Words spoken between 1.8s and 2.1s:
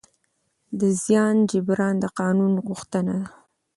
د